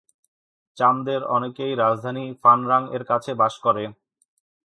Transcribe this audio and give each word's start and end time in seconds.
চামদের 0.77 1.21
অনেকেই 1.27 1.73
রাজধানী 1.75 2.25
ফান 2.41 2.59
রাং-এর 2.67 3.03
কাছে 3.03 3.31
বাস 3.33 3.53
করে। 3.59 3.83